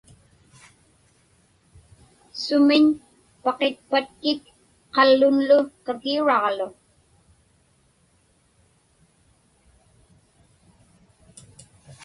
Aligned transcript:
Sumiñ 2.43 2.85
paqitpatkik 3.43 4.41
qallunlu 4.95 5.57
kakiuraġlu? 5.85 6.67